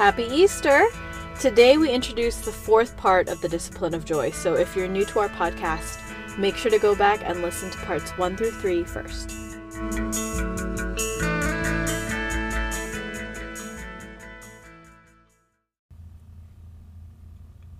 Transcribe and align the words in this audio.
Happy 0.00 0.24
Easter! 0.32 0.86
Today 1.38 1.76
we 1.76 1.90
introduce 1.90 2.38
the 2.38 2.50
fourth 2.50 2.96
part 2.96 3.28
of 3.28 3.38
the 3.42 3.48
discipline 3.50 3.92
of 3.92 4.06
joy. 4.06 4.30
So 4.30 4.54
if 4.54 4.74
you're 4.74 4.88
new 4.88 5.04
to 5.04 5.18
our 5.18 5.28
podcast, 5.28 6.00
make 6.38 6.56
sure 6.56 6.70
to 6.70 6.78
go 6.78 6.94
back 6.94 7.20
and 7.22 7.42
listen 7.42 7.70
to 7.70 7.76
parts 7.80 8.10
one 8.12 8.34
through 8.34 8.52
three 8.52 8.82
first. 8.82 9.30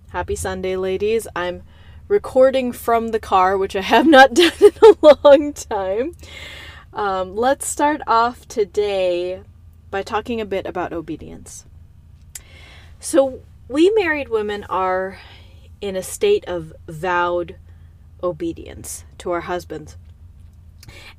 Happy 0.09 0.35
Sunday, 0.35 0.75
ladies. 0.75 1.27
I'm 1.35 1.63
recording 2.07 2.71
from 2.71 3.07
the 3.07 3.19
car, 3.19 3.57
which 3.57 3.75
I 3.75 3.81
have 3.81 4.05
not 4.05 4.31
done 4.35 4.51
in 4.61 4.73
a 4.83 5.17
long 5.23 5.53
time. 5.53 6.15
Um, 6.93 7.35
let's 7.35 7.65
start 7.65 7.99
off 8.05 8.47
today 8.47 9.41
by 9.89 10.03
talking 10.03 10.39
a 10.39 10.45
bit 10.45 10.67
about 10.67 10.93
obedience. 10.93 11.65
So, 13.03 13.41
we 13.67 13.89
married 13.89 14.29
women 14.29 14.63
are 14.65 15.17
in 15.81 15.95
a 15.95 16.03
state 16.03 16.45
of 16.45 16.71
vowed 16.87 17.55
obedience 18.21 19.05
to 19.17 19.31
our 19.31 19.41
husbands. 19.41 19.97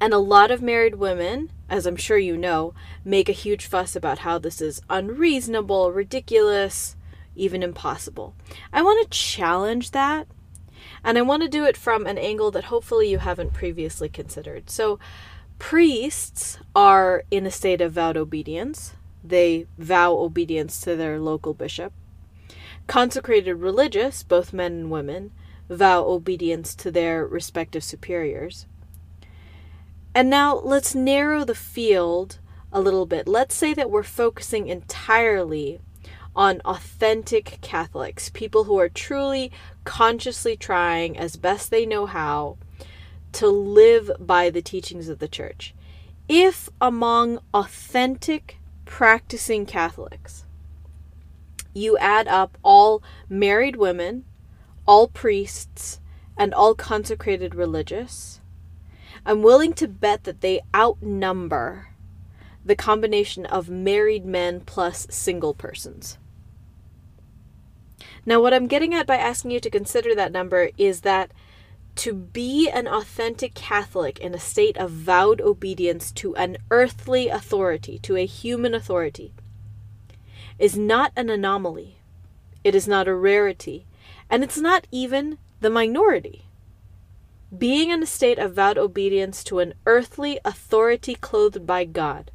And 0.01 0.15
a 0.15 0.19
lot 0.19 0.53
of 0.53 0.63
married 0.63 0.95
women, 0.95 1.51
as 1.69 1.85
I'm 1.85 1.97
sure 1.97 2.19
you 2.19 2.37
know, 2.37 2.73
make 3.05 3.29
a 3.29 3.33
huge 3.33 3.67
fuss 3.67 3.97
about 3.97 4.21
how 4.21 4.39
this 4.39 4.61
is 4.61 4.81
unreasonable, 4.89 5.91
ridiculous, 5.91 6.95
even 7.35 7.65
impossible. 7.65 8.37
I 8.73 8.81
want 8.81 9.03
to 9.03 9.19
challenge 9.19 9.91
that, 9.91 10.29
and 11.03 11.19
I 11.19 11.23
want 11.23 11.43
to 11.43 11.49
do 11.49 11.65
it 11.65 11.77
from 11.77 12.07
an 12.07 12.17
angle 12.17 12.53
that 12.53 12.65
hopefully 12.65 13.11
you 13.11 13.19
haven't 13.19 13.55
previously 13.55 14.09
considered. 14.09 14.71
So, 14.71 15.01
priests 15.59 16.61
are 16.77 17.25
in 17.33 17.45
a 17.45 17.51
state 17.51 17.81
of 17.81 17.95
vowed 17.95 18.17
obedience, 18.17 18.95
they 19.25 19.67
vow 19.79 20.12
obedience 20.12 20.81
to 20.83 20.97
their 20.97 21.19
local 21.19 21.55
bishop. 21.55 21.93
Consecrated 22.87 23.55
religious, 23.55 24.23
both 24.23 24.53
men 24.53 24.73
and 24.73 24.91
women, 24.91 25.33
vow 25.69 26.05
obedience 26.05 26.75
to 26.75 26.91
their 26.91 27.27
respective 27.27 27.84
superiors. 27.84 28.67
And 30.15 30.28
now 30.28 30.56
let's 30.56 30.95
narrow 30.95 31.45
the 31.45 31.55
field 31.55 32.39
a 32.73 32.81
little 32.81 33.06
bit. 33.06 33.28
Let's 33.28 33.55
say 33.55 33.73
that 33.75 33.91
we're 33.91 34.03
focusing 34.03 34.69
entirely 34.69 35.81
on 36.34 36.61
authentic 36.65 37.59
Catholics, 37.61 38.31
people 38.31 38.65
who 38.65 38.78
are 38.78 38.89
truly 38.89 39.53
consciously 39.84 40.56
trying 40.56 41.17
as 41.17 41.37
best 41.37 41.70
they 41.70 41.84
know 41.84 42.06
how 42.06 42.56
to 43.33 43.48
live 43.48 44.11
by 44.19 44.50
the 44.50 44.62
teachings 44.62 45.09
of 45.09 45.19
the 45.19 45.28
church. 45.28 45.75
If 46.28 46.69
among 46.81 47.41
authentic 47.53 48.59
practicing 48.93 49.65
Catholics, 49.65 50.45
you 51.73 51.97
add 51.97 52.29
up 52.29 52.59
all 52.62 53.03
married 53.27 53.75
women, 53.75 54.23
all 54.87 55.09
priests, 55.09 55.99
and 56.37 56.53
all 56.53 56.75
consecrated 56.75 57.55
religious, 57.55 58.43
I'm 59.25 59.43
willing 59.43 59.73
to 59.73 59.89
bet 59.89 60.25
that 60.25 60.43
they 60.43 60.61
outnumber 60.77 61.89
the 62.67 62.77
combination 62.77 63.47
of 63.47 63.71
married 63.71 64.27
men 64.27 64.61
plus 64.61 65.06
single 65.09 65.55
persons. 65.55 66.19
Now, 68.27 68.43
what 68.43 68.53
I'm 68.53 68.67
getting 68.67 68.93
at 68.93 69.06
by 69.06 69.17
asking 69.17 69.53
you 69.53 69.61
to 69.61 69.71
consider 69.71 70.15
that 70.15 70.33
number 70.33 70.69
is 70.77 71.01
that 71.01 71.33
to 71.97 72.15
be 72.15 72.71
an 72.71 72.89
authentic 72.89 73.55
Catholic 73.55 74.19
in 74.19 74.35
a 74.35 74.41
state 74.41 74.77
of 74.77 74.91
vowed 74.91 75.41
obedience 75.41 76.11
to 76.12 76.34
an 76.37 76.57
earthly 76.71 77.29
authority, 77.29 77.99
to 78.01 78.17
a 78.17 78.27
human 78.27 78.75
authority, 78.75 79.34
is 80.59 80.77
not 80.77 81.12
an 81.17 81.29
anomaly. 81.29 81.97
It 82.65 82.75
is 82.75 82.89
not 82.89 83.09
a 83.09 83.15
rarity. 83.15 83.87
And 84.31 84.43
it's 84.43 84.59
not 84.59 84.87
even 84.91 85.39
the 85.61 85.71
minority. 85.71 86.47
Being 87.56 87.91
in 87.91 88.03
a 88.03 88.06
state 88.06 88.39
of 88.39 88.55
vowed 88.55 88.78
obedience 88.78 89.45
to 89.45 89.59
an 89.59 89.75
earthly 89.84 90.39
authority 90.45 91.15
clothed 91.15 91.66
by 91.66 91.84
God 91.84 92.31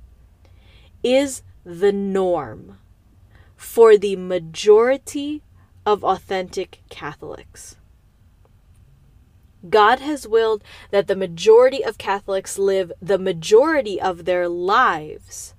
is 1.03 1.41
the 1.63 1.91
norm 1.91 2.77
for 3.55 3.97
the 3.97 4.15
majority 4.15 5.41
of 5.85 6.03
authentic 6.03 6.81
Catholics. 6.89 7.76
God 9.69 9.99
has 9.99 10.27
willed 10.27 10.63
that 10.91 11.07
the 11.07 11.15
majority 11.15 11.83
of 11.83 11.97
Catholics 11.97 12.57
live 12.57 12.91
the 13.01 13.17
majority 13.17 13.99
of 13.99 14.25
their 14.25 14.47
lives 14.47 15.53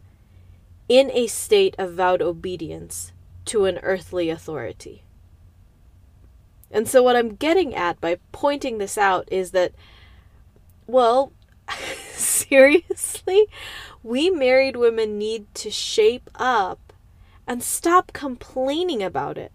in 0.89 1.11
a 1.11 1.27
state 1.27 1.75
of 1.79 1.95
vowed 1.95 2.23
obedience 2.23 3.13
to 3.47 3.65
an 3.65 3.79
earthly 3.83 4.31
authority. 4.31 5.03
And 6.71 6.89
so, 6.89 7.03
what 7.03 7.17
I'm 7.17 7.35
getting 7.35 7.75
at 7.75 8.01
by 8.01 8.19
pointing 8.31 8.79
this 8.79 8.99
out 8.99 9.27
is 9.33 9.53
that, 9.53 9.73
well, 10.87 11.33
seriously, 12.13 13.47
we 14.03 14.31
married 14.31 14.77
women 14.77 15.19
need 15.19 15.53
to 15.55 15.71
shape 15.71 16.31
up 16.35 16.93
and 17.47 17.63
stop 17.63 18.13
complaining 18.13 19.03
about 19.03 19.39
it 19.39 19.53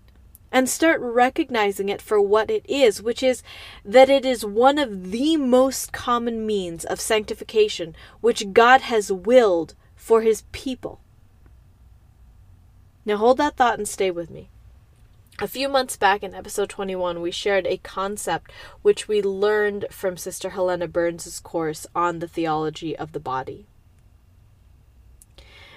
and 0.53 0.69
start 0.69 1.01
recognizing 1.01 1.89
it 1.89 1.99
for 1.99 2.21
what 2.21 2.51
it 2.51 2.63
is, 2.69 3.01
which 3.01 3.23
is 3.23 3.41
that 3.83 4.07
it 4.07 4.23
is 4.23 4.45
one 4.45 4.77
of 4.77 5.09
the 5.09 5.35
most 5.35 5.91
common 5.91 6.45
means 6.45 6.85
of 6.85 7.01
sanctification 7.01 7.95
which 8.21 8.53
God 8.53 8.81
has 8.81 9.11
willed 9.11 9.73
for 9.95 10.21
his 10.21 10.43
people. 10.51 11.01
Now 13.03 13.17
hold 13.17 13.37
that 13.37 13.57
thought 13.57 13.79
and 13.79 13.87
stay 13.87 14.11
with 14.11 14.29
me. 14.29 14.49
A 15.39 15.47
few 15.47 15.67
months 15.67 15.97
back 15.97 16.21
in 16.21 16.35
episode 16.35 16.69
21, 16.69 17.19
we 17.19 17.31
shared 17.31 17.65
a 17.65 17.77
concept 17.77 18.51
which 18.83 19.07
we 19.07 19.23
learned 19.23 19.87
from 19.89 20.17
Sister 20.17 20.51
Helena 20.51 20.87
Burns' 20.87 21.39
course 21.39 21.87
on 21.95 22.19
the 22.19 22.27
theology 22.27 22.95
of 22.95 23.11
the 23.11 23.19
body. 23.19 23.65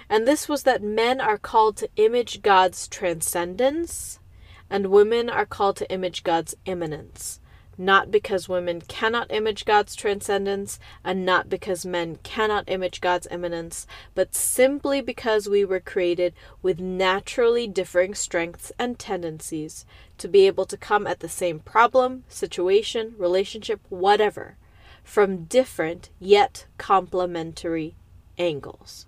And 0.07 0.27
this 0.27 0.47
was 0.47 0.61
that 0.63 0.83
men 0.83 1.19
are 1.19 1.39
called 1.39 1.77
to 1.77 1.89
image 1.95 2.43
God's 2.43 2.87
transcendence 2.87 4.19
and 4.69 4.87
women 4.87 5.29
are 5.29 5.45
called 5.45 5.75
to 5.77 5.91
image 5.91 6.23
God's 6.23 6.55
immanence, 6.65 7.39
not 7.77 8.09
because 8.09 8.49
women 8.49 8.81
cannot 8.81 9.31
image 9.31 9.65
God's 9.65 9.95
transcendence, 9.95 10.79
and 11.03 11.25
not 11.25 11.47
because 11.49 11.85
men 11.85 12.17
cannot 12.23 12.63
image 12.67 13.01
God's 13.01 13.27
immanence, 13.29 13.85
but 14.15 14.33
simply 14.33 14.99
because 14.99 15.47
we 15.47 15.63
were 15.63 15.79
created 15.79 16.33
with 16.61 16.79
naturally 16.79 17.67
differing 17.67 18.15
strengths 18.15 18.71
and 18.79 18.97
tendencies 18.97 19.85
to 20.17 20.27
be 20.27 20.47
able 20.47 20.65
to 20.65 20.77
come 20.77 21.05
at 21.05 21.19
the 21.19 21.29
same 21.29 21.59
problem, 21.59 22.23
situation, 22.27 23.13
relationship, 23.17 23.79
whatever, 23.89 24.57
from 25.03 25.45
different 25.45 26.09
yet 26.19 26.65
complementary 26.77 27.95
angles. 28.37 29.05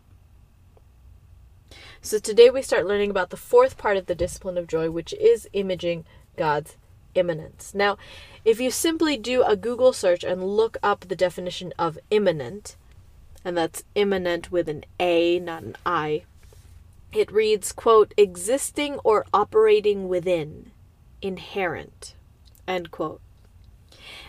So 2.02 2.18
today 2.18 2.50
we 2.50 2.62
start 2.62 2.88
learning 2.88 3.10
about 3.10 3.30
the 3.30 3.36
fourth 3.36 3.78
part 3.78 3.98
of 3.98 4.06
the 4.06 4.16
discipline 4.16 4.58
of 4.58 4.68
joy, 4.68 4.90
which 4.90 5.12
is 5.14 5.50
imaging 5.52 6.06
God's 6.38 6.78
immanence. 7.14 7.76
Now, 7.76 7.98
if 8.46 8.62
you 8.62 8.72
simply 8.72 9.18
do 9.18 9.44
a 9.44 9.58
Google 9.58 9.92
search 9.92 10.24
and 10.24 10.42
look 10.42 10.78
up 10.82 11.02
the 11.02 11.16
definition 11.16 11.74
of 11.78 12.00
immanent, 12.10 12.78
and 13.44 13.58
that's 13.58 13.84
immanent 13.96 14.50
with 14.50 14.70
an 14.70 14.86
A, 14.98 15.40
not 15.40 15.64
an 15.64 15.76
I, 15.86 16.24
it 17.12 17.32
reads, 17.34 17.74
quote, 17.74 18.14
existing 18.16 19.00
or 19.04 19.26
operating 19.34 20.08
within, 20.08 20.72
inherent, 21.22 22.16
end 22.66 22.92
quote. 22.92 23.20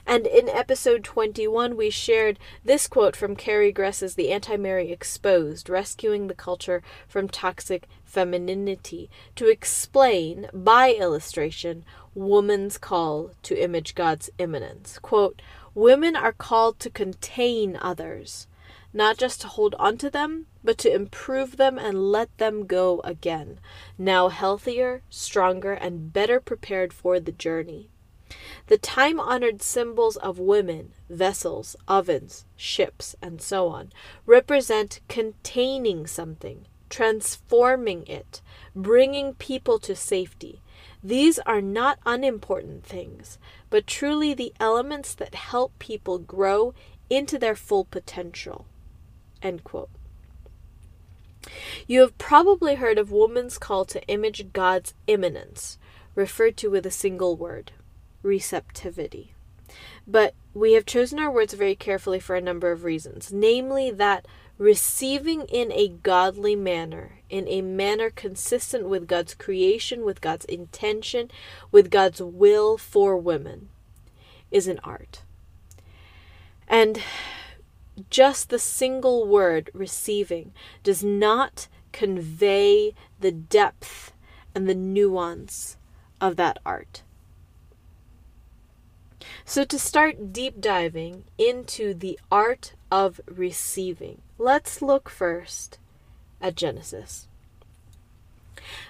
And 0.06 0.26
in 0.26 0.48
episode 0.48 1.04
21, 1.04 1.76
we 1.76 1.90
shared 1.90 2.38
this 2.64 2.88
quote 2.88 3.16
from 3.16 3.36
Carrie 3.36 3.72
Gress's 3.72 4.14
The 4.14 4.30
Anti 4.32 4.56
Mary 4.56 4.90
Exposed 4.90 5.68
Rescuing 5.68 6.26
the 6.26 6.34
Culture 6.34 6.82
from 7.08 7.28
Toxic 7.28 7.86
Femininity 8.04 9.08
to 9.36 9.48
explain, 9.48 10.48
by 10.52 10.92
illustration, 10.92 11.84
woman's 12.14 12.78
call 12.78 13.30
to 13.42 13.62
image 13.62 13.94
God's 13.94 14.30
immanence. 14.38 14.98
Quote, 14.98 15.40
Women 15.74 16.16
are 16.16 16.32
called 16.32 16.80
to 16.80 16.90
contain 16.90 17.78
others, 17.80 18.48
not 18.92 19.16
just 19.16 19.40
to 19.42 19.48
hold 19.48 19.76
onto 19.76 20.10
them, 20.10 20.46
but 20.64 20.78
to 20.78 20.92
improve 20.92 21.56
them 21.56 21.78
and 21.78 22.10
let 22.10 22.36
them 22.38 22.66
go 22.66 23.00
again, 23.02 23.60
now 23.96 24.28
healthier, 24.28 25.02
stronger, 25.08 25.72
and 25.72 26.12
better 26.12 26.40
prepared 26.40 26.92
for 26.92 27.20
the 27.20 27.32
journey. 27.32 27.88
The 28.68 28.78
time 28.78 29.18
honored 29.18 29.62
symbols 29.62 30.16
of 30.16 30.38
women, 30.38 30.92
vessels, 31.08 31.74
ovens, 31.88 32.44
ships, 32.56 33.16
and 33.20 33.42
so 33.42 33.68
on, 33.68 33.92
represent 34.26 35.00
containing 35.08 36.06
something, 36.06 36.66
transforming 36.88 38.06
it, 38.06 38.40
bringing 38.74 39.34
people 39.34 39.78
to 39.80 39.96
safety. 39.96 40.62
These 41.02 41.38
are 41.40 41.60
not 41.60 41.98
unimportant 42.06 42.84
things, 42.84 43.38
but 43.70 43.86
truly 43.86 44.34
the 44.34 44.52
elements 44.60 45.14
that 45.14 45.34
help 45.34 45.78
people 45.78 46.18
grow 46.18 46.74
into 47.08 47.38
their 47.38 47.56
full 47.56 47.84
potential. 47.84 48.66
You 51.88 52.00
have 52.00 52.18
probably 52.18 52.76
heard 52.76 52.98
of 52.98 53.10
woman's 53.10 53.58
call 53.58 53.84
to 53.86 54.06
image 54.06 54.52
God's 54.52 54.94
immanence, 55.06 55.78
referred 56.14 56.56
to 56.58 56.70
with 56.70 56.86
a 56.86 56.90
single 56.90 57.36
word 57.36 57.72
receptivity. 58.22 59.34
But 60.06 60.34
we 60.54 60.72
have 60.72 60.86
chosen 60.86 61.18
our 61.18 61.30
words 61.30 61.54
very 61.54 61.74
carefully 61.74 62.20
for 62.20 62.34
a 62.34 62.40
number 62.40 62.72
of 62.72 62.84
reasons, 62.84 63.32
namely 63.32 63.90
that 63.90 64.26
receiving 64.58 65.42
in 65.42 65.72
a 65.72 65.88
godly 65.88 66.54
manner, 66.54 67.20
in 67.30 67.46
a 67.48 67.62
manner 67.62 68.10
consistent 68.10 68.88
with 68.88 69.06
God's 69.06 69.34
creation, 69.34 70.04
with 70.04 70.20
God's 70.20 70.44
intention, 70.46 71.30
with 71.72 71.90
God's 71.90 72.20
will 72.20 72.76
for 72.76 73.16
women, 73.16 73.68
is 74.50 74.68
an 74.68 74.80
art. 74.82 75.22
And 76.68 77.00
just 78.10 78.50
the 78.50 78.58
single 78.58 79.26
word 79.26 79.70
receiving 79.72 80.52
does 80.82 81.02
not 81.02 81.68
convey 81.92 82.94
the 83.18 83.32
depth 83.32 84.12
and 84.54 84.68
the 84.68 84.74
nuance 84.74 85.76
of 86.20 86.36
that 86.36 86.58
art. 86.66 87.02
So, 89.44 89.64
to 89.64 89.78
start 89.78 90.32
deep 90.32 90.60
diving 90.60 91.24
into 91.38 91.94
the 91.94 92.18
art 92.30 92.74
of 92.90 93.20
receiving, 93.26 94.22
let's 94.38 94.82
look 94.82 95.08
first 95.08 95.78
at 96.40 96.56
Genesis. 96.56 97.26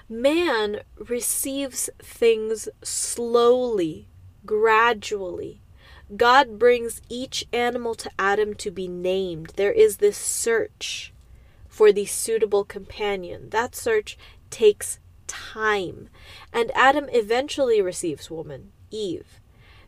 Man 0.09 0.81
receives 0.99 1.89
things 1.99 2.69
slowly, 2.83 4.07
gradually. 4.45 5.61
God 6.17 6.59
brings 6.59 7.01
each 7.09 7.47
animal 7.53 7.95
to 7.95 8.11
Adam 8.19 8.55
to 8.55 8.71
be 8.71 8.89
named. 8.89 9.53
There 9.57 9.73
is 9.73 9.99
this 9.99 10.17
search 10.17 11.13
for 11.69 11.93
the 11.93 12.05
suitable 12.05 12.65
companion. 12.65 13.51
That 13.51 13.77
search 13.77 14.19
takes 14.51 14.99
time. 15.27 16.09
And 16.53 16.73
Adam 16.75 17.09
eventually 17.13 17.81
receives 17.81 18.31
woman, 18.31 18.73
Eve. 18.91 19.40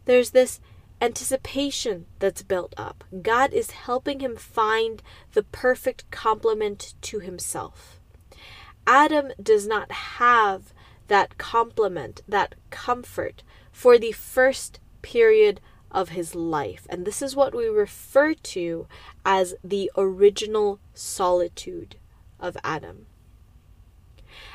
There's 0.05 0.31
this 0.31 0.61
anticipation 1.01 2.07
that's 2.19 2.43
built 2.43 2.75
up. 2.77 3.05
God 3.23 3.53
is 3.53 3.73
helping 3.73 4.21
him 4.21 4.37
find 4.37 5.03
the 5.33 5.43
perfect 5.43 6.09
complement 6.11 6.95
to 7.03 7.19
himself. 7.19 7.99
Adam 8.87 9.33
does 9.43 9.67
not 9.67 9.91
have 9.91 10.73
that 11.09 11.39
complement, 11.39 12.23
that 12.29 12.55
comfort 12.71 13.43
for 13.73 13.99
the 13.99 14.13
first 14.13 14.81
period 15.03 15.61
of 15.91 16.11
his 16.11 16.35
life. 16.35 16.87
And 16.89 17.05
this 17.05 17.21
is 17.21 17.37
what 17.37 17.55
we 17.55 17.67
refer 17.67 18.35
to 18.35 18.87
as 19.25 19.55
the 19.63 19.91
original 19.97 20.81
solitude 20.95 21.97
of 22.41 22.57
Adam. 22.65 23.07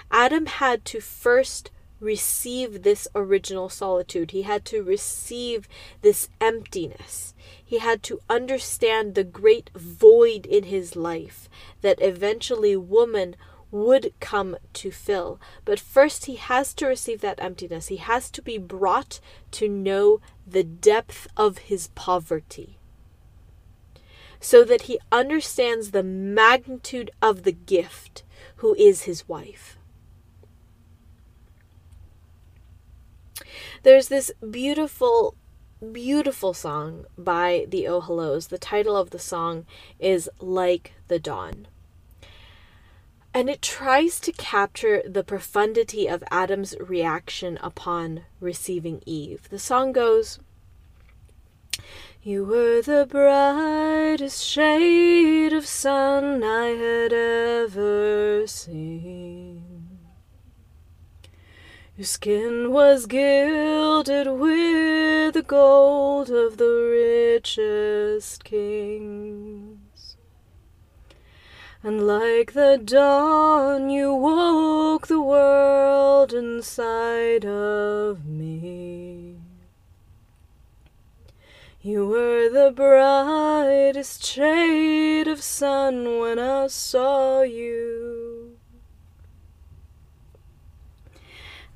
Adam 0.10 0.46
had 0.46 0.84
to 0.86 1.00
first 1.00 1.70
receive 2.00 2.84
this 2.84 3.08
original 3.16 3.70
solitude. 3.70 4.32
He 4.32 4.44
had 4.44 4.66
to 4.66 4.84
receive 4.84 5.68
this 6.02 6.30
emptiness. 6.40 7.34
He 7.64 7.80
had 7.80 8.04
to 8.04 8.22
understand 8.30 9.16
the 9.16 9.24
great 9.24 9.70
void 9.76 10.46
in 10.46 10.66
his 10.66 10.96
life 10.96 11.50
that 11.82 12.02
eventually 12.02 12.76
woman 12.76 13.36
would 13.72 14.14
come 14.20 14.58
to 14.74 14.92
fill. 14.92 15.40
But 15.66 15.80
first, 15.80 16.26
he 16.26 16.36
has 16.36 16.74
to 16.76 16.88
receive 16.88 17.22
that 17.22 17.42
emptiness. 17.42 17.88
He 17.88 17.98
has 17.98 18.32
to 18.32 18.42
be 18.42 18.58
brought 18.58 19.20
to 19.52 19.68
know 19.68 20.22
the 20.46 20.64
depth 20.64 21.28
of 21.36 21.58
his 21.60 21.90
poverty 21.90 22.78
so 24.40 24.64
that 24.64 24.84
he 24.84 25.00
understands 25.12 25.92
the 25.92 26.04
magnitude 26.04 27.12
of 27.22 27.44
the 27.44 27.52
gift 27.52 28.24
who 28.58 28.76
is 28.76 29.04
his 29.04 29.28
wife. 29.28 29.77
There's 33.84 34.08
this 34.08 34.32
beautiful, 34.50 35.36
beautiful 35.92 36.54
song 36.54 37.06
by 37.18 37.66
the 37.70 37.88
Oh 37.88 38.02
Hellos. 38.02 38.48
The 38.48 38.58
title 38.58 38.98
of 38.98 39.12
the 39.12 39.20
song 39.20 39.66
is 40.00 40.30
Like 40.40 40.94
the 41.08 41.20
Dawn. 41.20 41.68
And 43.34 43.50
it 43.50 43.62
tries 43.62 44.20
to 44.22 44.32
capture 44.32 45.04
the 45.06 45.24
profundity 45.24 46.08
of 46.08 46.24
Adam's 46.32 46.76
reaction 46.80 47.60
upon 47.62 48.24
receiving 48.40 49.04
Eve. 49.06 49.48
The 49.50 49.60
song 49.60 49.92
goes, 49.92 50.40
You 52.24 52.46
were 52.46 52.82
the 52.82 53.06
brightest 53.08 54.44
shade 54.44 55.54
of 55.54 55.68
sun 55.68 56.44
I 56.44 56.70
had 56.70 57.14
ever 57.14 58.48
seen. 58.48 59.67
Your 61.98 62.06
skin 62.06 62.72
was 62.72 63.08
gilded 63.08 64.28
with 64.28 65.34
the 65.34 65.42
gold 65.42 66.30
of 66.30 66.58
the 66.58 67.34
richest 67.34 68.44
kings. 68.44 70.16
And 71.82 72.06
like 72.06 72.54
the 72.54 72.80
dawn, 72.84 73.90
you 73.90 74.14
woke 74.14 75.08
the 75.08 75.20
world 75.20 76.34
inside 76.34 77.44
of 77.48 78.28
me. 78.28 79.38
You 81.82 82.06
were 82.06 82.48
the 82.48 82.72
brightest 82.76 84.24
shade 84.24 85.28
of 85.28 85.42
sun 85.42 86.20
when 86.20 86.38
I 86.38 86.68
saw 86.68 87.42
you. 87.42 88.17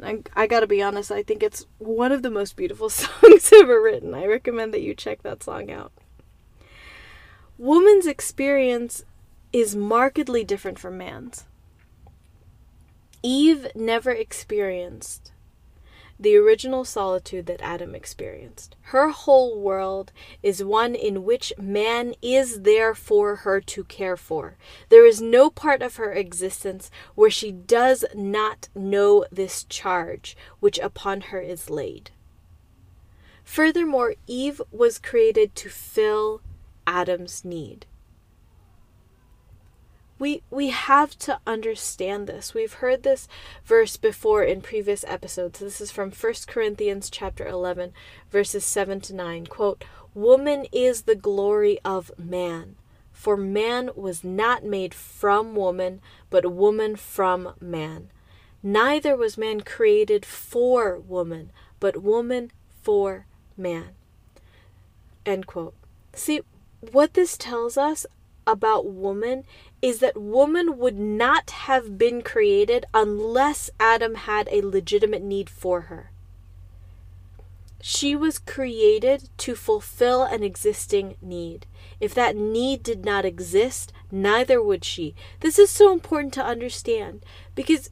I, 0.04 0.24
I 0.36 0.48
gotta 0.48 0.68
be 0.68 0.82
honest, 0.82 1.12
I 1.12 1.24
think 1.24 1.44
it's 1.44 1.66
one 1.78 2.12
of 2.12 2.24
the 2.24 2.32
most 2.32 2.56
beautiful 2.56 2.90
songs 2.90 3.52
ever 3.54 3.82
written. 3.82 4.14
I 4.14 4.26
recommend 4.26 4.74
that 4.74 4.82
you 4.82 4.94
check 4.94 5.24
that 5.24 5.44
song 5.44 5.70
out. 5.72 5.92
Woman's 7.58 8.08
experience 8.08 9.04
is 9.54 9.76
markedly 9.76 10.44
different 10.44 10.80
from 10.80 10.98
man's. 10.98 11.46
Eve 13.22 13.68
never 13.76 14.12
experienced 14.12 15.32
the 16.22 16.38
original 16.38 16.86
solitude 16.86 17.48
that 17.48 17.62
Adam 17.62 17.96
experienced. 17.96 18.76
Her 18.82 19.10
whole 19.10 19.60
world 19.60 20.12
is 20.44 20.64
one 20.64 20.94
in 20.94 21.26
which 21.26 21.52
man 21.58 22.14
is 22.22 22.62
there 22.62 22.94
for 22.94 23.38
her 23.38 23.60
to 23.62 23.84
care 23.86 24.16
for. 24.16 24.56
There 24.90 25.06
is 25.06 25.20
no 25.20 25.50
part 25.50 25.82
of 25.82 25.96
her 25.96 26.14
existence 26.14 26.92
where 27.16 27.32
she 27.32 27.52
does 27.52 28.06
not 28.14 28.70
know 28.76 29.26
this 29.32 29.64
charge 29.64 30.38
which 30.60 30.78
upon 30.78 31.22
her 31.22 31.42
is 31.42 31.72
laid. 31.72 32.12
Furthermore, 33.44 34.14
Eve 34.28 34.62
was 34.72 35.00
created 35.00 35.56
to 35.56 35.70
fill 35.70 36.42
Adam's 36.86 37.44
need 37.44 37.88
we 40.22 40.44
we 40.52 40.70
have 40.70 41.18
to 41.18 41.40
understand 41.48 42.28
this. 42.28 42.54
We've 42.54 42.74
heard 42.74 43.02
this 43.02 43.28
verse 43.66 43.98
before 43.98 44.44
in 44.44 44.62
previous 44.62 45.04
episodes. 45.08 45.60
This 45.60 45.82
is 45.82 45.90
from 45.90 46.12
1 46.12 46.34
corinthians 46.46 47.10
chapter 47.10 47.46
11 47.48 47.92
verses 48.30 48.64
7 48.64 49.02
to 49.02 49.16
9 49.16 49.48
quote 49.48 49.84
woman 50.14 50.68
is 50.72 51.02
the 51.02 51.16
glory 51.16 51.80
of 51.84 52.12
man 52.20 52.76
for 53.12 53.36
man 53.36 53.90
was 53.96 54.24
not 54.24 54.64
made 54.64 54.94
from 54.94 55.56
woman 55.56 56.00
but 56.30 56.54
woman 56.54 56.96
from 56.96 57.56
man. 57.60 58.10
Neither 58.62 59.18
was 59.18 59.40
man 59.40 59.62
created 59.62 60.24
for 60.24 61.00
woman 61.00 61.52
but 61.80 62.04
woman 62.04 62.52
for 62.84 63.26
man. 63.58 63.96
End 65.26 65.48
quote. 65.48 65.74
See 66.14 66.42
what 66.92 67.16
this 67.16 67.38
tells 67.38 67.76
us 67.76 68.06
about 68.46 68.86
woman 68.86 69.46
is 69.82 70.00
that 70.00 70.20
woman 70.20 70.78
would 70.78 70.98
not 70.98 71.50
have 71.52 71.98
been 71.98 72.22
created 72.22 72.86
unless 72.94 73.70
Adam 73.80 74.16
had 74.16 74.48
a 74.52 74.62
legitimate 74.62 75.24
need 75.24 75.50
for 75.50 75.82
her. 75.82 76.12
She 77.82 78.16
was 78.16 78.38
created 78.38 79.30
to 79.38 79.56
fulfill 79.56 80.22
an 80.24 80.44
existing 80.44 81.16
need. 81.20 81.66
If 82.00 82.14
that 82.14 82.36
need 82.36 82.84
did 82.84 83.04
not 83.04 83.26
exist, 83.26 83.92
neither 84.12 84.62
would 84.62 84.86
she. 84.86 85.16
This 85.40 85.58
is 85.58 85.72
so 85.72 85.92
important 85.92 86.34
to 86.36 86.46
understand 86.46 87.26
because 87.56 87.90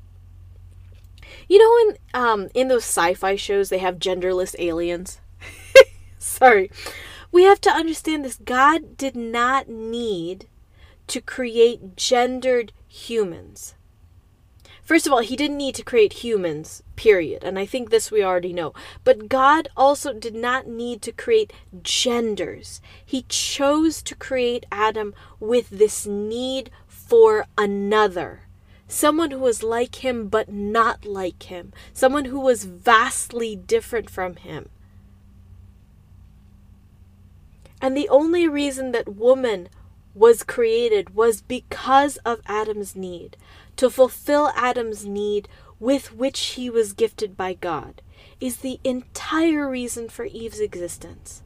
you 1.48 1.58
know 1.58 1.90
in 1.90 1.98
um 2.14 2.50
in 2.54 2.68
those 2.68 2.84
sci-fi 2.84 3.36
shows 3.36 3.70
they 3.70 3.80
have 3.80 3.98
genderless 3.98 4.56
aliens. 4.60 5.20
Sorry. 6.20 6.70
We 7.32 7.44
have 7.44 7.62
to 7.62 7.72
understand 7.72 8.26
this. 8.26 8.38
God 8.38 8.98
did 8.98 9.16
not 9.16 9.70
need 9.70 10.48
to 11.10 11.22
create 11.22 11.96
gendered 11.96 12.72
humans. 12.88 13.76
First 14.90 15.06
of 15.06 15.14
all, 15.14 15.20
he 15.20 15.36
didn't 15.36 15.58
need 15.58 15.76
to 15.76 15.84
create 15.84 16.24
humans, 16.24 16.82
period. 16.96 17.44
And 17.44 17.60
I 17.60 17.68
think 17.68 17.92
this 17.92 18.10
we 18.10 18.24
already 18.24 18.54
know. 18.54 18.74
But 19.04 19.30
God 19.30 19.68
also 19.78 20.14
did 20.14 20.34
not 20.34 20.66
need 20.68 21.04
to 21.04 21.12
create 21.12 21.54
genders. 21.84 22.82
He 23.06 23.24
chose 23.30 24.02
to 24.02 24.16
create 24.16 24.66
Adam 24.72 25.14
with 25.40 25.70
this 25.70 26.08
need 26.08 26.72
for 26.88 27.46
another, 27.56 28.48
someone 28.88 29.30
who 29.30 29.38
was 29.38 29.62
like 29.62 30.04
him 30.04 30.28
but 30.28 30.50
not 30.52 31.06
like 31.06 31.44
him, 31.44 31.72
someone 31.94 32.26
who 32.26 32.40
was 32.40 32.64
vastly 32.64 33.56
different 33.56 34.10
from 34.10 34.38
him. 34.38 34.70
And 37.80 37.96
the 37.96 38.10
only 38.10 38.48
reason 38.48 38.92
that 38.92 39.08
woman 39.08 39.70
was 40.20 40.44
created 40.44 41.16
was 41.16 41.42
because 41.42 42.18
of 42.18 42.42
Adam's 42.46 42.94
need, 42.94 43.38
to 43.78 43.90
fulfill 43.90 44.52
Adam's 44.54 45.06
need 45.06 45.48
with 45.80 46.14
which 46.14 46.40
he 46.42 46.70
was 46.70 46.92
gifted 46.92 47.38
by 47.38 47.54
God, 47.54 48.02
is 48.42 48.58
the 48.58 48.82
entire 48.84 49.70
reason 49.70 50.10
for 50.10 50.26
Eve's 50.26 50.60
existence. 50.60 51.42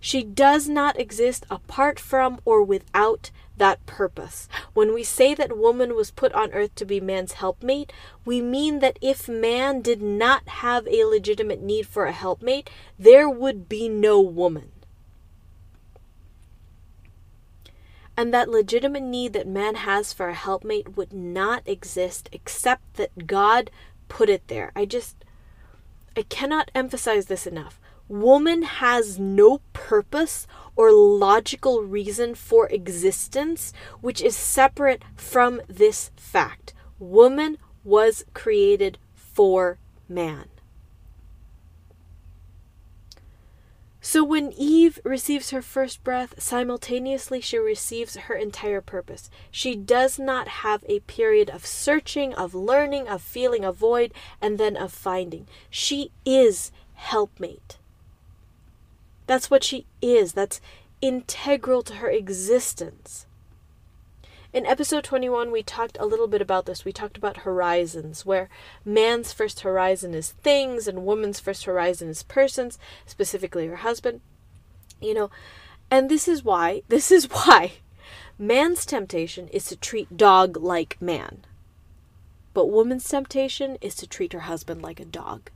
She 0.00 0.22
does 0.22 0.68
not 0.68 1.00
exist 1.00 1.46
apart 1.50 1.98
from 1.98 2.38
or 2.44 2.62
without 2.62 3.30
that 3.56 3.86
purpose. 3.86 4.50
When 4.74 4.92
we 4.92 5.02
say 5.02 5.32
that 5.32 5.56
woman 5.56 5.94
was 5.94 6.10
put 6.10 6.34
on 6.34 6.52
earth 6.52 6.74
to 6.74 6.84
be 6.84 7.00
man's 7.00 7.32
helpmate, 7.32 7.90
we 8.22 8.42
mean 8.42 8.80
that 8.80 8.98
if 9.00 9.30
man 9.30 9.80
did 9.80 10.02
not 10.02 10.46
have 10.46 10.86
a 10.88 11.06
legitimate 11.06 11.62
need 11.62 11.86
for 11.86 12.04
a 12.04 12.12
helpmate, 12.12 12.68
there 12.98 13.30
would 13.30 13.66
be 13.66 13.88
no 13.88 14.20
woman. 14.20 14.72
And 18.16 18.32
that 18.32 18.48
legitimate 18.48 19.02
need 19.02 19.32
that 19.32 19.46
man 19.46 19.74
has 19.76 20.12
for 20.12 20.28
a 20.28 20.34
helpmate 20.34 20.96
would 20.96 21.12
not 21.12 21.62
exist 21.66 22.28
except 22.32 22.94
that 22.94 23.26
God 23.26 23.70
put 24.08 24.28
it 24.28 24.46
there. 24.48 24.70
I 24.76 24.84
just, 24.84 25.24
I 26.16 26.22
cannot 26.22 26.70
emphasize 26.74 27.26
this 27.26 27.46
enough. 27.46 27.80
Woman 28.06 28.62
has 28.62 29.18
no 29.18 29.60
purpose 29.72 30.46
or 30.76 30.92
logical 30.92 31.82
reason 31.82 32.34
for 32.34 32.68
existence 32.68 33.72
which 34.00 34.20
is 34.20 34.36
separate 34.36 35.02
from 35.16 35.62
this 35.68 36.10
fact. 36.16 36.74
Woman 36.98 37.58
was 37.82 38.24
created 38.34 38.98
for 39.14 39.78
man. 40.08 40.48
So 44.06 44.22
when 44.22 44.52
Eve 44.52 45.00
receives 45.02 45.48
her 45.48 45.62
first 45.62 46.04
breath, 46.04 46.34
simultaneously 46.38 47.40
she 47.40 47.56
receives 47.56 48.16
her 48.16 48.34
entire 48.34 48.82
purpose. 48.82 49.30
She 49.50 49.74
does 49.74 50.18
not 50.18 50.46
have 50.46 50.84
a 50.86 51.00
period 51.00 51.48
of 51.48 51.64
searching, 51.64 52.34
of 52.34 52.54
learning, 52.54 53.08
of 53.08 53.22
feeling 53.22 53.64
a 53.64 53.72
void, 53.72 54.12
and 54.42 54.58
then 54.58 54.76
of 54.76 54.92
finding. 54.92 55.48
She 55.70 56.12
is 56.26 56.70
helpmate. 56.92 57.78
That's 59.26 59.50
what 59.50 59.64
she 59.64 59.86
is. 60.02 60.34
That's 60.34 60.60
integral 61.00 61.82
to 61.84 61.94
her 61.94 62.10
existence. 62.10 63.24
In 64.54 64.66
episode 64.66 65.02
21, 65.02 65.50
we 65.50 65.64
talked 65.64 65.96
a 65.98 66.06
little 66.06 66.28
bit 66.28 66.40
about 66.40 66.64
this. 66.64 66.84
We 66.84 66.92
talked 66.92 67.16
about 67.16 67.38
horizons, 67.38 68.24
where 68.24 68.48
man's 68.84 69.32
first 69.32 69.62
horizon 69.62 70.14
is 70.14 70.30
things 70.30 70.86
and 70.86 71.04
woman's 71.04 71.40
first 71.40 71.64
horizon 71.64 72.08
is 72.08 72.22
persons, 72.22 72.78
specifically 73.04 73.66
her 73.66 73.82
husband. 73.82 74.20
You 75.00 75.14
know, 75.14 75.30
and 75.90 76.08
this 76.08 76.28
is 76.28 76.44
why, 76.44 76.82
this 76.88 77.10
is 77.10 77.24
why 77.24 77.72
man's 78.38 78.86
temptation 78.86 79.48
is 79.48 79.64
to 79.64 79.76
treat 79.76 80.16
dog 80.16 80.56
like 80.56 81.02
man. 81.02 81.44
But 82.52 82.70
woman's 82.70 83.08
temptation 83.08 83.76
is 83.80 83.96
to 83.96 84.06
treat 84.06 84.32
her 84.34 84.46
husband 84.46 84.82
like 84.82 85.00
a 85.00 85.04
dog. 85.04 85.50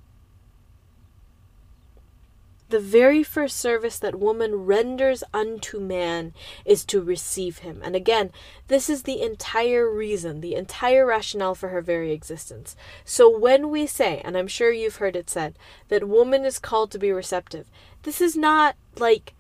The 2.71 2.81
very 2.81 3.23
first 3.23 3.57
service 3.57 3.99
that 3.99 4.19
woman 4.19 4.67
renders 4.67 5.25
unto 5.33 5.81
man 5.81 6.35
is 6.67 6.85
to 6.87 7.01
receive 7.01 7.59
him. 7.59 7.81
And 7.83 7.97
again, 7.97 8.31
this 8.67 8.91
is 8.91 9.05
the 9.05 9.23
entire 9.23 9.91
reason, 9.91 10.43
the 10.43 10.55
entire 10.55 11.07
rationale 11.07 11.55
for 11.55 11.71
her 11.71 11.81
very 11.81 12.13
existence. 12.13 12.77
So 13.07 13.35
when 13.35 13.71
we 13.71 13.87
say, 13.87 14.21
and 14.23 14.37
I'm 14.37 14.49
sure 14.49 14.71
you've 14.71 14.97
heard 14.97 15.17
it 15.17 15.31
said, 15.31 15.55
that 15.89 16.07
woman 16.07 16.45
is 16.45 16.59
called 16.59 16.91
to 16.91 16.99
be 16.99 17.11
receptive, 17.11 17.71
this 18.03 18.21
is 18.21 18.37
not 18.37 18.77
like 18.99 19.33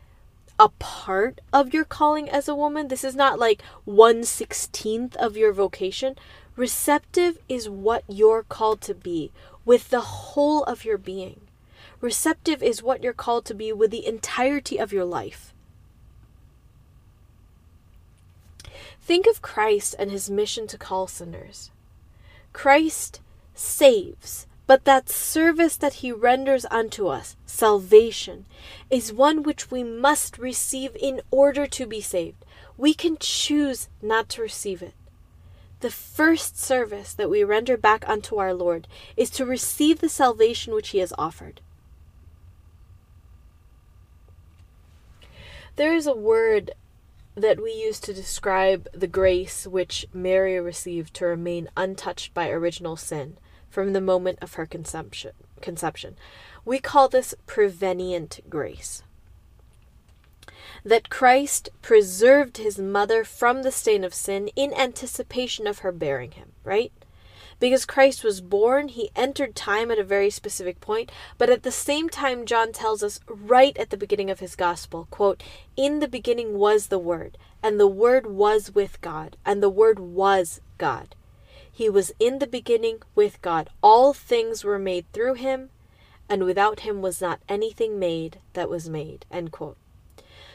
a 0.59 0.71
part 0.79 1.41
of 1.53 1.75
your 1.75 1.85
calling 1.85 2.31
as 2.31 2.49
a 2.49 2.55
woman. 2.55 2.89
This 2.89 3.05
is 3.05 3.15
not 3.15 3.39
like 3.39 3.63
one 3.85 4.25
sixteenth 4.25 5.15
of 5.17 5.37
your 5.37 5.53
vocation. 5.53 6.17
Receptive 6.57 7.39
is 7.49 7.69
what 7.69 8.05
you're 8.09 8.43
called 8.43 8.81
to 8.81 8.95
be 8.95 9.31
with 9.65 9.91
the 9.91 10.01
whole 10.01 10.65
of 10.65 10.85
your 10.85 10.99
being. 10.99 11.43
Receptive 12.01 12.63
is 12.63 12.83
what 12.83 13.03
you're 13.03 13.13
called 13.13 13.45
to 13.47 13.55
be 13.55 13.73
with 13.73 13.91
the 13.91 14.07
entirety 14.07 14.79
of 14.79 14.93
your 14.93 15.05
life. 15.05 15.53
Think 19.01 19.27
of 19.27 19.43
Christ 19.43 19.97
and 19.99 20.11
his 20.11 20.31
mission 20.31 20.67
to 20.69 20.79
call 20.79 21.07
sinners. 21.07 21.71
Christ 22.53 23.21
saves, 23.55 24.47
but 24.67 24.85
that 24.85 25.09
service 25.09 25.77
that 25.77 25.95
he 25.95 26.13
renders 26.13 26.67
unto 26.71 27.09
us, 27.09 27.37
salvation, 27.47 28.45
is 28.91 29.13
one 29.13 29.43
which 29.43 29.71
we 29.71 29.83
must 29.83 30.39
receive 30.39 30.95
in 31.01 31.23
order 31.31 31.67
to 31.67 31.87
be 31.87 32.01
saved. 32.01 32.45
We 32.77 32.95
can 32.95 33.17
choose 33.19 33.89
not 34.03 34.29
to 34.31 34.43
receive 34.43 34.83
it. 34.83 34.95
The 35.81 35.91
first 35.91 36.59
service 36.59 37.15
that 37.15 37.31
we 37.31 37.43
render 37.45 37.77
back 37.77 38.09
unto 38.09 38.37
our 38.37 38.53
Lord 38.53 38.87
is 39.17 39.31
to 39.31 39.47
receive 39.47 40.01
the 40.01 40.09
salvation 40.09 40.75
which 40.75 40.91
he 40.91 40.99
has 40.99 41.13
offered. 41.17 41.61
There 45.79 45.95
is 45.95 46.09
a 46.09 46.13
word 46.13 46.73
that 47.37 47.63
we 47.63 47.71
use 47.71 48.01
to 48.01 48.13
describe 48.13 48.89
the 48.93 49.07
grace 49.07 49.65
which 49.65 50.07
Mary 50.13 50.59
received 50.59 51.15
to 51.15 51.27
remain 51.27 51.69
untouched 51.77 52.35
by 52.35 52.51
original 52.51 52.97
sin 52.97 53.39
from 53.71 53.93
the 53.93 54.01
moment 54.01 54.41
of 54.43 54.55
her 54.55 54.67
conception. 54.67 55.31
conception. 55.61 56.17
We 56.65 56.81
call 56.81 57.09
this 57.09 57.33
prevenient 57.47 58.41
grace. 58.51 59.05
That 60.85 61.11
Christ 61.11 61.69
preserved 61.81 62.57
his 62.57 62.81
mother 62.81 63.23
from 63.23 63.63
the 63.63 63.71
stain 63.71 64.03
of 64.03 64.13
sin 64.13 64.49
in 64.57 64.75
anticipation 64.75 65.69
of 65.69 65.79
her 65.79 65.93
bearing 65.93 66.33
him, 66.33 66.55
right? 66.65 66.91
Because 67.61 67.85
Christ 67.85 68.23
was 68.23 68.41
born, 68.41 68.89
he 68.89 69.11
entered 69.17 69.57
time 69.57 69.91
at 69.91 69.99
a 69.99 70.05
very 70.05 70.31
specific 70.31 70.81
point, 70.81 71.11
but 71.39 71.51
at 71.51 71.65
the 71.65 71.73
same 71.73 72.09
time 72.09 72.47
John 72.47 72.73
tells 72.73 73.03
us 73.03 73.19
right 73.29 73.77
at 73.77 73.91
the 73.91 73.97
beginning 73.97 74.31
of 74.31 74.41
his 74.41 74.55
gospel, 74.55 75.09
quote, 75.11 75.43
"In 75.77 75.99
the 75.99 76.07
beginning 76.07 76.57
was 76.57 76.87
the 76.87 77.01
word, 77.01 77.37
and 77.63 77.81
the 77.81 77.89
word 77.89 78.27
was 78.27 78.75
with 78.75 79.01
God, 79.01 79.37
and 79.45 79.61
the 79.61 79.69
word 79.69 79.99
was 79.99 80.61
God. 80.79 81.17
He 81.71 81.89
was 81.89 82.13
in 82.21 82.39
the 82.39 82.47
beginning 82.47 83.03
with 83.15 83.43
God. 83.43 83.71
All 83.83 84.13
things 84.13 84.63
were 84.63 84.79
made 84.79 85.13
through 85.13 85.35
him, 85.35 85.71
and 86.29 86.45
without 86.45 86.81
him 86.81 87.03
was 87.03 87.21
not 87.21 87.41
anything 87.49 87.99
made 87.99 88.39
that 88.53 88.71
was 88.71 88.89
made." 88.89 89.27
End 89.33 89.51
quote. 89.51 89.77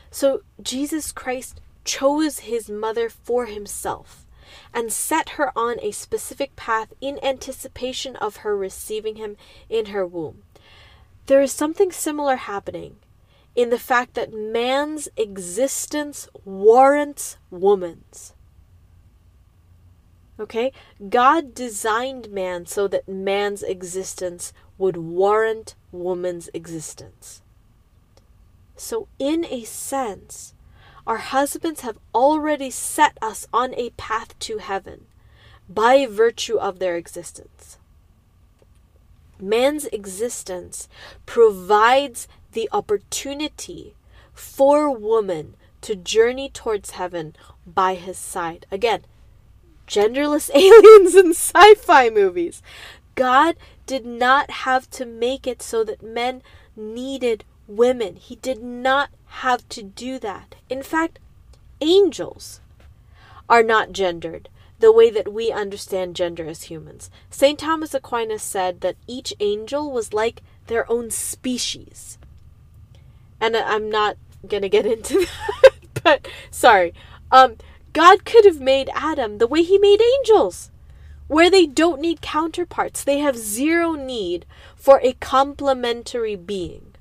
So 0.10 0.42
Jesus 0.62 1.12
Christ 1.12 1.60
chose 1.84 2.40
his 2.40 2.70
mother 2.70 3.10
for 3.10 3.46
himself 3.46 4.26
and 4.74 4.92
set 4.92 5.30
her 5.30 5.52
on 5.58 5.78
a 5.82 5.92
specific 5.92 6.56
path 6.56 6.94
in 7.02 7.24
anticipation 7.24 8.16
of 8.18 8.38
her 8.38 8.56
receiving 8.56 9.16
him 9.16 9.38
in 9.70 9.88
her 9.88 10.06
womb. 10.06 10.44
There 11.26 11.42
is 11.42 11.52
something 11.52 11.92
similar 11.92 12.36
happening 12.36 12.98
in 13.56 13.70
the 13.70 13.80
fact 13.80 14.16
that 14.16 14.34
man's 14.34 15.08
existence 15.16 16.28
warrants 16.44 17.38
woman's. 17.50 18.34
Okay? 20.40 20.72
God 21.10 21.54
designed 21.54 22.32
man 22.32 22.66
so 22.66 22.88
that 22.88 23.08
man's 23.08 23.64
existence 23.64 24.52
would 24.78 24.98
warrant 24.98 25.76
woman's 25.92 26.50
existence. 26.54 27.42
So, 28.76 29.08
in 29.20 29.46
a 29.46 29.64
sense, 29.64 30.54
our 31.06 31.18
husbands 31.18 31.82
have 31.82 31.98
already 32.14 32.70
set 32.70 33.18
us 33.22 33.48
on 33.54 33.74
a 33.76 33.92
path 33.92 34.38
to 34.40 34.58
heaven 34.60 35.06
by 35.70 36.06
virtue 36.06 36.58
of 36.58 36.80
their 36.80 36.96
existence. 36.96 37.78
Man's 39.40 39.86
existence 39.88 40.88
provides 41.26 42.28
the 42.54 42.70
opportunity 42.72 43.96
for 44.34 44.90
woman 44.90 45.56
to 45.82 45.96
journey 45.96 46.50
towards 46.50 46.92
heaven 46.92 47.36
by 47.68 47.96
his 47.96 48.18
side. 48.18 48.66
Again, 48.72 49.02
genderless 49.88 50.50
aliens 50.56 51.16
in 51.16 51.32
sci 51.32 51.76
fi 51.76 52.10
movies. 52.10 52.62
God 53.16 53.56
did 53.86 54.06
not 54.06 54.50
have 54.50 54.90
to 54.92 55.06
make 55.06 55.46
it 55.46 55.62
so 55.62 55.84
that 55.84 56.02
men 56.02 56.42
needed 56.76 57.44
women. 57.68 58.16
He 58.16 58.36
did 58.38 58.64
not 58.64 59.10
have 59.42 59.68
to 59.70 59.82
do 59.82 60.20
that. 60.20 60.56
In 60.70 60.84
fact, 60.84 61.20
angels 61.82 62.62
are 63.50 63.64
not 63.64 63.92
gendered 63.92 64.48
the 64.80 64.92
way 64.92 65.10
that 65.10 65.34
we 65.34 65.52
understand 65.52 66.16
gender 66.16 66.46
as 66.46 66.64
humans. 66.64 67.10
St. 67.30 67.58
Thomas 67.58 67.94
Aquinas 67.94 68.44
said 68.44 68.82
that 68.82 68.96
each 69.08 69.34
angel 69.40 69.92
was 69.92 70.14
like 70.14 70.42
their 70.68 70.90
own 70.92 71.10
species. 71.10 72.18
And 73.42 73.58
I'm 73.58 73.90
not 73.90 74.18
going 74.48 74.62
to 74.62 74.70
get 74.70 74.86
into 74.86 75.26
that, 75.64 75.72
but 76.04 76.28
sorry. 76.52 76.94
Um, 77.32 77.56
God 77.92 78.26
could 78.26 78.46
have 78.46 78.62
made 78.62 78.90
Adam 78.94 79.40
the 79.40 79.48
way 79.48 79.64
he 79.64 79.78
made 79.78 80.02
angels 80.02 80.70
where 81.28 81.50
they 81.50 81.66
don't 81.66 82.02
need 82.02 82.22
counterparts. 82.22 83.04
They 83.04 83.20
have 83.20 83.38
zero 83.38 83.94
need 83.94 84.46
for 84.76 85.00
a 85.02 85.14
complementary 85.14 86.36
being. 86.36 86.93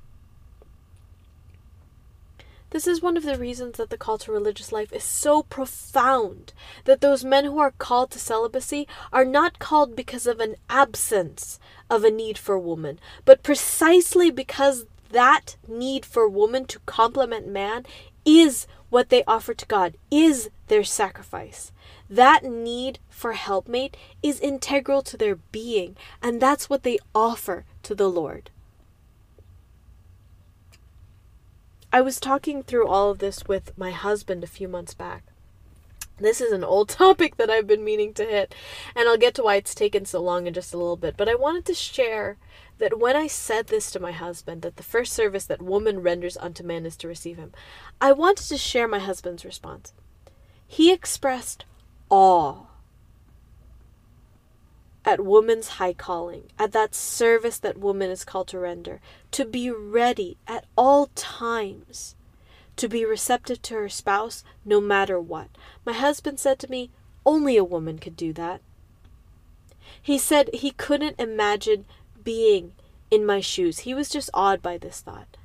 This 2.73 2.87
is 2.87 3.03
one 3.03 3.17
of 3.17 3.23
the 3.23 3.37
reasons 3.37 3.77
that 3.77 3.91
the 3.91 3.99
call 3.99 4.17
to 4.17 4.31
religious 4.31 4.71
life 4.71 4.91
is 4.91 5.03
so 5.03 5.43
profound. 5.43 6.53
That 6.85 7.01
those 7.01 7.23
men 7.23 7.45
who 7.45 7.59
are 7.59 7.69
called 7.69 8.09
to 8.11 8.19
celibacy 8.19 8.87
are 9.13 9.23
not 9.23 9.59
called 9.59 9.95
because 9.95 10.25
of 10.25 10.39
an 10.39 10.55
absence 10.71 11.59
of 11.87 12.03
a 12.03 12.09
need 12.09 12.35
for 12.35 12.57
woman, 12.57 12.99
but 13.25 13.43
precisely 13.43 14.31
because 14.31 14.87
that 15.11 15.55
need 15.67 16.03
for 16.03 16.27
woman 16.27 16.65
to 16.65 16.79
complement 16.87 17.47
man 17.47 17.85
is 18.25 18.65
what 18.89 19.09
they 19.09 19.23
offer 19.25 19.53
to 19.53 19.67
God, 19.67 19.95
is 20.09 20.49
their 20.67 20.83
sacrifice. 20.83 21.71
That 22.09 22.43
need 22.43 22.97
for 23.07 23.33
helpmate 23.33 23.95
is 24.23 24.39
integral 24.39 25.03
to 25.03 25.15
their 25.15 25.35
being, 25.35 25.95
and 26.23 26.41
that's 26.41 26.71
what 26.71 26.81
they 26.81 26.97
offer 27.13 27.65
to 27.83 27.93
the 27.93 28.09
Lord. 28.09 28.49
I 31.93 32.01
was 32.01 32.19
talking 32.19 32.63
through 32.63 32.87
all 32.87 33.11
of 33.11 33.19
this 33.19 33.43
with 33.47 33.77
my 33.77 33.91
husband 33.91 34.43
a 34.43 34.47
few 34.47 34.67
months 34.67 34.95
back. 34.95 35.25
This 36.19 36.41
is 36.41 36.51
an 36.51 36.63
old 36.63 36.89
topic 37.03 37.37
that 37.37 37.51
I've 37.51 37.67
been 37.67 37.83
meaning 37.83 38.15
to 38.15 38.25
hit, 38.25 38.55
and 38.95 39.07
I'll 39.07 39.15
get 39.15 39.35
to 39.35 39.43
why 39.43 39.57
it's 39.57 39.75
taken 39.75 40.03
so 40.03 40.19
long 40.19 40.47
in 40.47 40.55
just 40.55 40.73
a 40.73 40.77
little 40.77 40.97
bit. 40.97 41.15
But 41.15 41.29
I 41.29 41.35
wanted 41.35 41.65
to 41.65 41.75
share 41.75 42.37
that 42.79 42.97
when 42.97 43.15
I 43.15 43.27
said 43.27 43.67
this 43.67 43.91
to 43.91 43.99
my 43.99 44.11
husband, 44.11 44.63
that 44.63 44.77
the 44.77 44.83
first 44.83 45.13
service 45.13 45.45
that 45.45 45.61
woman 45.61 46.01
renders 46.01 46.35
unto 46.37 46.63
man 46.63 46.87
is 46.87 46.97
to 46.97 47.07
receive 47.07 47.37
him, 47.37 47.53
I 48.01 48.11
wanted 48.11 48.47
to 48.47 48.57
share 48.57 48.87
my 48.87 48.97
husband's 48.97 49.45
response. 49.45 49.93
He 50.65 50.91
expressed 50.91 51.63
awe 52.09 52.63
at 55.13 55.23
woman's 55.23 55.67
high 55.77 55.93
calling, 55.93 56.49
at 56.57 56.71
that 56.71 56.95
service 56.95 57.59
that 57.59 57.77
woman 57.77 58.09
is 58.09 58.25
called 58.25 58.47
to 58.47 58.57
render, 58.57 58.99
to 59.29 59.45
be 59.45 59.69
ready 59.69 60.37
at 60.47 60.65
all 60.75 61.11
times, 61.13 62.15
to 62.77 62.89
be 62.89 63.05
receptive 63.05 63.61
to 63.61 63.75
her 63.75 63.89
spouse 63.89 64.43
no 64.65 64.81
matter 64.81 65.19
what. 65.19 65.49
My 65.85 65.93
husband 65.93 66.39
said 66.39 66.57
to 66.59 66.67
me, 66.69 66.89
Only 67.23 67.57
a 67.57 67.63
woman 67.63 67.99
could 67.99 68.17
do 68.17 68.33
that. 68.33 68.61
He 70.01 70.17
said 70.17 70.49
he 70.51 70.71
couldn't 70.71 71.19
imagine 71.19 71.85
being 72.23 72.73
in 73.11 73.23
my 73.23 73.39
shoes. 73.39 73.79
He 73.79 73.93
was 73.93 74.09
just 74.09 74.31
awed 74.33 74.63
by 74.63 74.79
this 74.79 75.01
thought. 75.01 75.37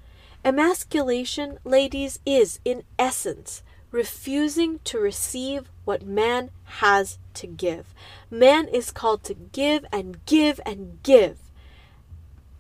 Emasculation, 0.47 1.59
ladies, 1.63 2.21
is, 2.25 2.59
in 2.65 2.85
essence, 2.99 3.63
refusing 3.91 4.81
to 4.85 4.99
receive 4.99 5.71
what 5.85 6.07
man 6.07 6.51
has 6.65 7.19
to 7.35 7.47
give. 7.47 7.95
Man 8.31 8.69
is 8.69 8.91
called 8.91 9.25
to 9.25 9.35
give 9.35 9.85
and 9.93 10.25
give 10.27 10.61
and 10.67 11.03
give. 11.03 11.39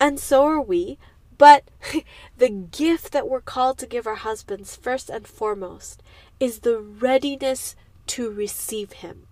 And 0.00 0.18
so 0.18 0.44
are 0.44 0.60
we, 0.60 0.98
but 1.36 1.64
the 2.38 2.48
gift 2.48 3.12
that 3.12 3.28
we're 3.28 3.40
called 3.40 3.78
to 3.78 3.86
give 3.86 4.06
our 4.06 4.16
husbands, 4.16 4.76
first 4.76 5.10
and 5.10 5.26
foremost, 5.26 6.02
is 6.40 6.60
the 6.60 6.78
readiness 6.78 7.76
to 8.08 8.30
receive 8.30 8.92
him. 8.92 9.26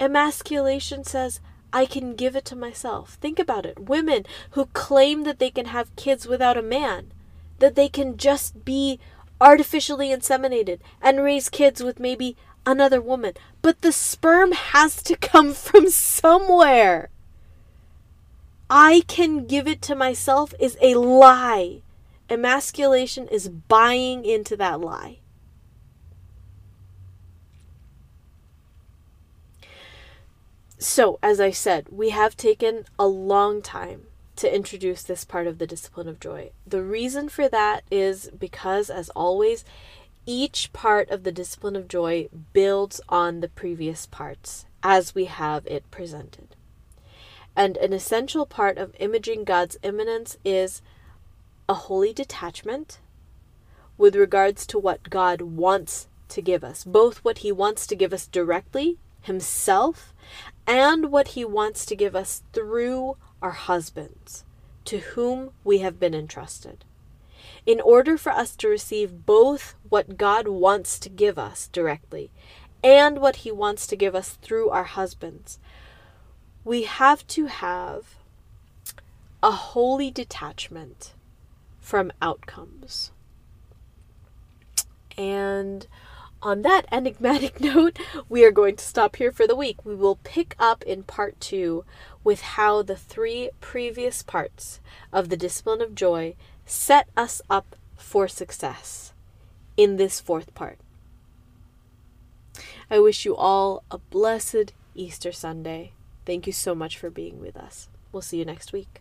Emasculation 0.00 1.04
says, 1.04 1.40
I 1.72 1.86
can 1.86 2.14
give 2.14 2.36
it 2.36 2.44
to 2.46 2.56
myself. 2.56 3.14
Think 3.14 3.38
about 3.38 3.64
it. 3.64 3.88
Women 3.88 4.26
who 4.50 4.66
claim 4.66 5.22
that 5.24 5.38
they 5.38 5.50
can 5.50 5.66
have 5.66 5.94
kids 5.96 6.26
without 6.26 6.58
a 6.58 6.62
man, 6.62 7.12
that 7.60 7.76
they 7.76 7.88
can 7.88 8.16
just 8.16 8.64
be 8.64 8.98
artificially 9.42 10.08
inseminated 10.10 10.78
and 11.02 11.22
raise 11.22 11.50
kids 11.50 11.82
with 11.82 11.98
maybe 11.98 12.36
another 12.64 13.00
woman. 13.00 13.34
But 13.60 13.82
the 13.82 13.92
sperm 13.92 14.52
has 14.52 15.02
to 15.02 15.16
come 15.16 15.52
from 15.66 15.90
somewhere. 15.90 17.10
I 18.70 19.02
can 19.08 19.46
give 19.46 19.66
it 19.66 19.82
to 19.82 19.94
myself 19.94 20.54
is 20.58 20.78
a 20.80 20.94
lie. 20.94 21.82
Emasculation 22.30 23.28
is 23.28 23.48
buying 23.48 24.24
into 24.24 24.56
that 24.56 24.80
lie. 24.80 25.18
So, 30.78 31.18
as 31.22 31.38
I 31.38 31.50
said, 31.50 31.88
we 31.90 32.10
have 32.10 32.36
taken 32.36 32.86
a 32.98 33.06
long 33.06 33.60
time 33.60 34.06
to 34.36 34.54
introduce 34.54 35.02
this 35.02 35.24
part 35.24 35.46
of 35.46 35.58
the 35.58 35.66
discipline 35.66 36.08
of 36.08 36.20
joy. 36.20 36.50
The 36.66 36.82
reason 36.82 37.28
for 37.28 37.48
that 37.48 37.84
is 37.90 38.30
because, 38.38 38.90
as 38.90 39.08
always, 39.10 39.64
each 40.24 40.72
part 40.72 41.10
of 41.10 41.24
the 41.24 41.32
discipline 41.32 41.76
of 41.76 41.88
joy 41.88 42.28
builds 42.52 43.00
on 43.08 43.40
the 43.40 43.48
previous 43.48 44.06
parts 44.06 44.66
as 44.82 45.14
we 45.14 45.26
have 45.26 45.66
it 45.66 45.88
presented. 45.90 46.56
And 47.54 47.76
an 47.76 47.92
essential 47.92 48.46
part 48.46 48.78
of 48.78 48.94
imaging 48.98 49.44
God's 49.44 49.76
immanence 49.82 50.38
is 50.44 50.80
a 51.68 51.74
holy 51.74 52.12
detachment 52.12 52.98
with 53.98 54.16
regards 54.16 54.66
to 54.66 54.78
what 54.78 55.10
God 55.10 55.42
wants 55.42 56.08
to 56.28 56.40
give 56.40 56.64
us, 56.64 56.82
both 56.84 57.18
what 57.18 57.38
He 57.38 57.52
wants 57.52 57.86
to 57.86 57.96
give 57.96 58.12
us 58.12 58.26
directly, 58.26 58.96
Himself, 59.20 60.11
and 60.66 61.10
what 61.10 61.28
He 61.28 61.44
wants 61.44 61.86
to 61.86 61.96
give 61.96 62.14
us 62.14 62.42
through 62.52 63.16
our 63.40 63.50
husbands, 63.50 64.44
to 64.84 64.98
whom 64.98 65.50
we 65.64 65.78
have 65.78 65.98
been 65.98 66.14
entrusted. 66.14 66.84
In 67.66 67.80
order 67.80 68.16
for 68.18 68.30
us 68.30 68.56
to 68.56 68.68
receive 68.68 69.26
both 69.26 69.74
what 69.88 70.16
God 70.16 70.48
wants 70.48 70.98
to 71.00 71.08
give 71.08 71.38
us 71.38 71.68
directly 71.68 72.30
and 72.82 73.18
what 73.20 73.36
He 73.36 73.52
wants 73.52 73.86
to 73.88 73.96
give 73.96 74.14
us 74.14 74.38
through 74.42 74.70
our 74.70 74.84
husbands, 74.84 75.58
we 76.64 76.82
have 76.84 77.26
to 77.28 77.46
have 77.46 78.16
a 79.42 79.50
holy 79.50 80.10
detachment 80.10 81.14
from 81.80 82.12
outcomes. 82.22 83.10
And 85.18 85.86
on 86.42 86.62
that 86.62 86.86
enigmatic 86.90 87.60
note, 87.60 87.98
we 88.28 88.44
are 88.44 88.50
going 88.50 88.76
to 88.76 88.84
stop 88.84 89.16
here 89.16 89.32
for 89.32 89.46
the 89.46 89.56
week. 89.56 89.84
We 89.84 89.94
will 89.94 90.16
pick 90.16 90.54
up 90.58 90.82
in 90.82 91.04
part 91.04 91.40
two 91.40 91.84
with 92.24 92.40
how 92.42 92.82
the 92.82 92.96
three 92.96 93.50
previous 93.60 94.22
parts 94.22 94.80
of 95.12 95.28
the 95.28 95.36
discipline 95.36 95.80
of 95.80 95.94
joy 95.94 96.34
set 96.66 97.08
us 97.16 97.40
up 97.48 97.76
for 97.96 98.28
success 98.28 99.12
in 99.76 99.96
this 99.96 100.20
fourth 100.20 100.54
part. 100.54 100.78
I 102.90 102.98
wish 102.98 103.24
you 103.24 103.34
all 103.34 103.84
a 103.90 103.98
blessed 103.98 104.72
Easter 104.94 105.32
Sunday. 105.32 105.92
Thank 106.26 106.46
you 106.46 106.52
so 106.52 106.74
much 106.74 106.98
for 106.98 107.08
being 107.10 107.40
with 107.40 107.56
us. 107.56 107.88
We'll 108.12 108.22
see 108.22 108.38
you 108.38 108.44
next 108.44 108.72
week. 108.72 109.00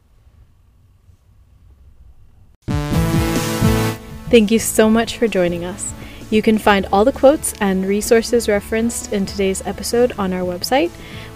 Thank 4.30 4.50
you 4.50 4.60
so 4.60 4.90
much 4.90 5.18
for 5.18 5.28
joining 5.28 5.66
us. 5.66 5.94
You 6.32 6.42
can 6.42 6.58
find 6.58 6.88
all 6.94 7.04
the 7.04 7.12
quotes 7.12 7.54
and 7.60 7.86
resources 7.86 8.48
referenced 8.48 9.12
in 9.12 9.26
today's 9.26 9.62
episode 9.68 10.14
on 10.18 10.32
our 10.32 10.46
website. 10.46 10.90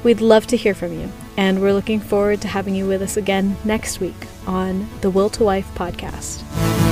We'd 0.06 0.22
love 0.22 0.48
to 0.48 0.58
hear 0.58 0.74
from 0.74 0.98
you, 0.98 1.12
and 1.36 1.62
we're 1.62 1.74
looking 1.74 2.00
forward 2.00 2.40
to 2.42 2.48
having 2.48 2.76
you 2.76 2.88
with 2.88 3.02
us 3.02 3.18
again 3.18 3.58
next 3.66 4.00
week 4.00 4.28
on 4.48 4.88
the 5.02 5.10
Will 5.10 5.30
to 5.32 5.44
Wife 5.44 5.70
podcast. 5.76 6.85